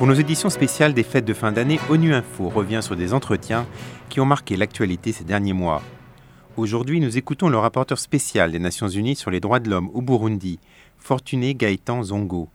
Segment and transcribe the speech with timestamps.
[0.00, 3.66] Pour nos éditions spéciales des fêtes de fin d'année, ONU Info revient sur des entretiens
[4.08, 5.82] qui ont marqué l'actualité ces derniers mois.
[6.56, 10.00] Aujourd'hui, nous écoutons le rapporteur spécial des Nations Unies sur les droits de l'homme au
[10.00, 10.58] Burundi,
[10.96, 12.48] Fortuné Gaëtan Zongo.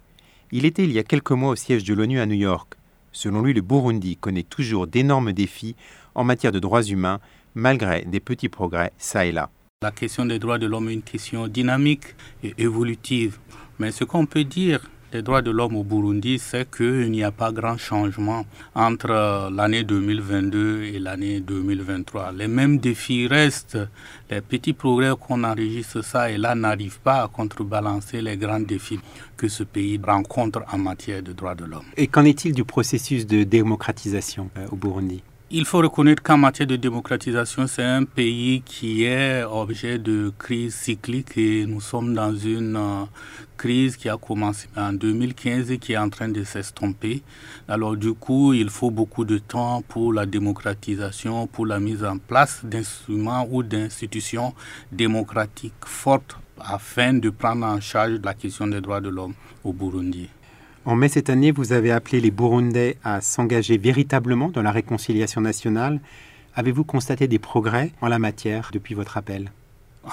[0.51, 2.73] Il était il y a quelques mois au siège de l'ONU à New York.
[3.11, 5.75] Selon lui, le Burundi connaît toujours d'énormes défis
[6.15, 7.19] en matière de droits humains,
[7.53, 9.51] malgré des petits progrès ça et là.
[9.83, 13.37] La question des droits de l'homme est une question dynamique et évolutive.
[13.77, 17.31] Mais ce qu'on peut dire des droits de l'homme au Burundi, c'est qu'il n'y a
[17.31, 22.33] pas grand changement entre l'année 2022 et l'année 2023.
[22.33, 23.77] Les mêmes défis restent.
[24.29, 28.99] Les petits progrès qu'on enregistre ça et là n'arrivent pas à contrebalancer les grands défis
[29.37, 31.85] que ce pays rencontre en matière de droits de l'homme.
[31.95, 35.23] Et qu'en est-il du processus de démocratisation euh, au Burundi?
[35.51, 40.73] Il faut reconnaître qu'en matière de démocratisation, c'est un pays qui est objet de crise
[40.73, 43.05] cyclique et nous sommes dans une euh,
[43.55, 47.21] crise qui a commencé en 2015 et qui est en train de s'estomper.
[47.67, 52.17] Alors du coup, il faut beaucoup de temps pour la démocratisation, pour la mise en
[52.17, 54.55] place d'instruments ou d'institutions
[54.91, 60.27] démocratiques fortes afin de prendre en charge la question des droits de l'homme au Burundi.
[60.87, 65.41] En mai cette année, vous avez appelé les Burundais à s'engager véritablement dans la réconciliation
[65.41, 65.99] nationale.
[66.55, 69.51] Avez-vous constaté des progrès en la matière depuis votre appel?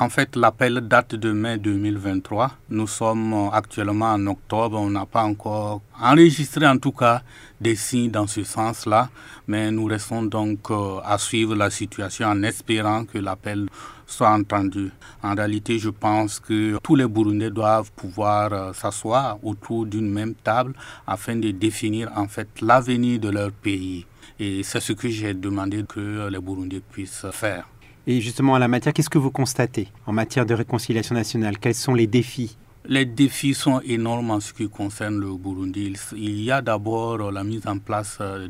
[0.00, 2.52] En fait, l'appel date de mai 2023.
[2.70, 4.80] Nous sommes actuellement en octobre.
[4.80, 7.20] On n'a pas encore enregistré, en tout cas,
[7.60, 9.10] des signes dans ce sens-là.
[9.48, 13.68] Mais nous restons donc euh, à suivre la situation en espérant que l'appel
[14.12, 14.90] soit entendu.
[15.22, 20.34] En réalité, je pense que tous les Burundais doivent pouvoir euh, s'asseoir autour d'une même
[20.34, 20.74] table
[21.06, 24.06] afin de définir en fait l'avenir de leur pays.
[24.38, 27.68] Et c'est ce que j'ai demandé que les Burundais puissent faire.
[28.06, 31.58] Et justement, à la matière, qu'est-ce que vous constatez en matière de réconciliation nationale?
[31.58, 35.94] Quels sont les défis les défis sont énormes en ce qui concerne le Burundi.
[36.16, 38.48] Il y a d'abord la mise en place euh,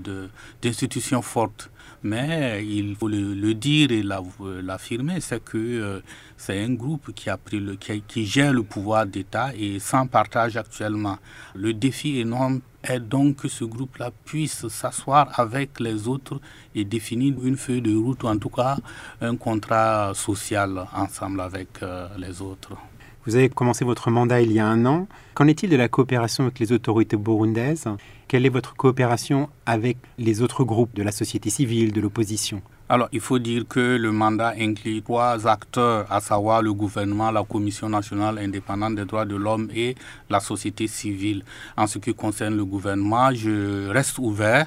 [0.62, 1.70] d'institutions fortes
[2.02, 6.00] mais il faut le, dire et l'affirmer, c'est que euh,
[6.36, 10.56] c'est un groupe qui, a pris le, qui, gère le pouvoir d'État et sans partage
[10.56, 11.18] actuellement.
[11.54, 16.40] Le défi énorme est donc que ce groupe-là puisse s'asseoir avec les autres
[16.74, 18.76] et définir une feuille de route ou en tout cas
[19.20, 22.72] un contrat social ensemble avec euh, les autres.
[23.24, 25.06] Vous avez commencé votre mandat il y a un an.
[25.34, 27.86] Qu'en est-il de la coopération avec les autorités burundaises?
[28.26, 32.62] Quelle est votre coopération avec les autres groupes de la société civile, de l'opposition?
[32.88, 37.44] Alors, il faut dire que le mandat inclut trois acteurs, à savoir le gouvernement, la
[37.44, 39.94] Commission nationale indépendante des droits de l'homme et
[40.28, 41.44] la société civile.
[41.76, 44.66] En ce qui concerne le gouvernement, je reste ouvert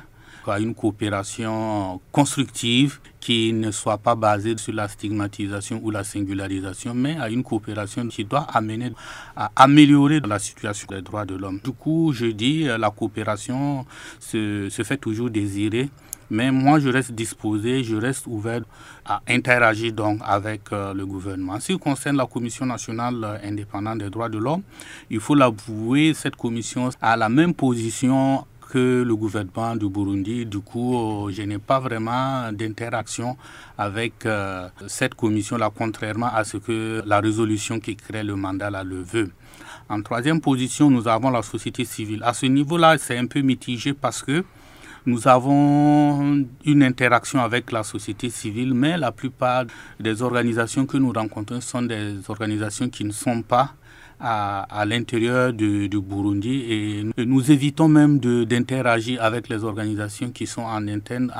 [0.51, 6.94] à une coopération constructive qui ne soit pas basée sur la stigmatisation ou la singularisation,
[6.94, 8.91] mais à une coopération qui doit amener
[9.35, 11.59] à améliorer la situation des droits de l'homme.
[11.63, 13.85] Du coup, je dis, la coopération
[14.19, 15.89] se, fait toujours désirer.
[16.29, 18.61] Mais moi, je reste disposé, je reste ouvert
[19.05, 21.53] à interagir donc avec euh, le gouvernement.
[21.53, 24.63] En ce qui concerne la Commission nationale indépendante des droits de l'homme,
[25.11, 28.44] il faut l'avouer, cette commission a la même position
[28.80, 30.46] le gouvernement du Burundi.
[30.46, 33.38] Du coup, euh, je n'ai pas vraiment d'interaction
[33.78, 38.84] avec euh, cette commission-là, contrairement à ce que la résolution qui crée le mandat là,
[38.84, 39.31] le veut.
[39.90, 42.22] En troisième position, nous avons la société civile.
[42.24, 44.44] À ce niveau-là, c'est un peu mitigé parce que
[45.06, 49.66] nous avons une interaction avec la société civile, mais la plupart
[50.00, 53.74] des organisations que nous rencontrons sont des organisations qui ne sont pas
[54.20, 60.88] à, l'intérieur du, Burundi et nous évitons même d'interagir avec les organisations qui sont en
[60.88, 61.31] interne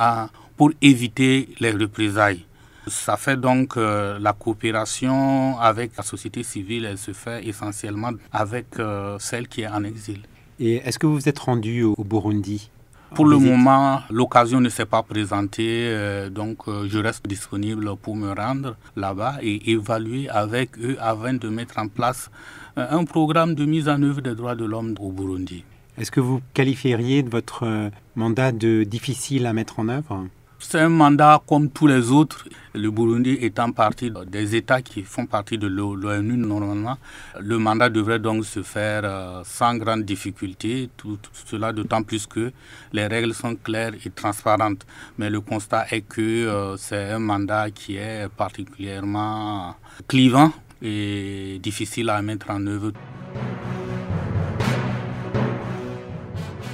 [0.58, 2.46] pour éviter les représailles.
[2.88, 8.68] Ça fait donc euh, la coopération avec la société civile, elle se fait essentiellement avec
[8.78, 10.20] euh, celle qui est en exil.
[10.60, 12.70] Et est-ce que vous vous êtes rendu au Burundi?
[13.16, 18.14] Pour le moment, l'occasion ne s'est pas présentée, euh, donc euh, je reste disponible pour
[18.16, 22.30] me rendre là-bas et évaluer avec eux afin de mettre en place
[22.78, 25.64] un programme de mise en œuvre des droits de l'homme au Burundi.
[25.98, 30.26] Est-ce que vous qualifieriez votre mandat de difficile à mettre en œuvre?
[30.60, 32.46] C'est un mandat comme tous les autres.
[32.74, 36.98] Le Burundi étant partie des États qui font partie de l'ONU normalement,
[37.40, 40.90] le mandat devrait donc se faire euh, sans grande difficulté.
[40.98, 42.52] Tout, cela d'autant plus que
[42.94, 44.86] les règles sont claires et transparentes.
[45.18, 49.76] Mais le constat est que euh, c'est un mandat qui est particulièrement
[50.08, 50.52] clivant
[50.86, 52.92] et difficile à mettre en œuvre.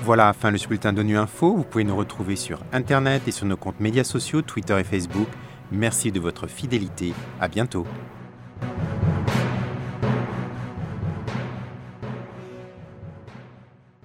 [0.04, 1.56] Voilà, fin le bulletin d'ONU Info.
[1.56, 5.28] Vous pouvez nous retrouver sur Internet et sur nos comptes médias sociaux, Twitter et Facebook.
[5.72, 7.14] Merci de votre fidélité.
[7.40, 7.86] À bientôt.